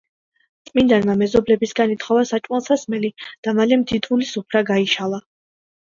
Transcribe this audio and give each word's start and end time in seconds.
წმიდანმა 0.69 1.15
მეზობლებისაგან 1.19 1.93
ითხოვა 1.97 2.25
საჭმელ-სასმელი 2.31 3.15
და 3.29 3.57
მალე 3.61 3.81
მდიდრული 3.87 4.35
სუფრა 4.35 4.67
გაიშალა. 4.77 5.27